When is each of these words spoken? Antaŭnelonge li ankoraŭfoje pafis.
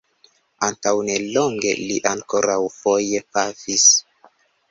Antaŭnelonge 0.67 1.73
li 1.91 1.99
ankoraŭfoje 2.13 3.23
pafis. 3.37 3.87